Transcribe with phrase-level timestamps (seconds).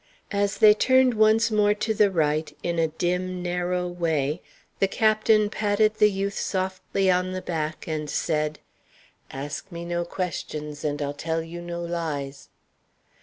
[0.31, 4.41] As they turned once more to the right in a dim, narrow way,
[4.79, 8.57] the captain patted the youth softly on the back, and said:
[9.29, 12.49] "Ask me no questions, and I'll tell you no lies."